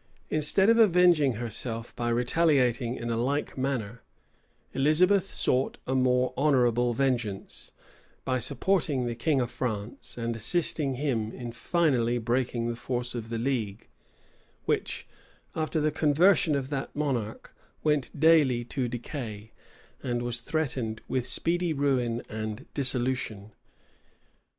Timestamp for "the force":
12.68-13.14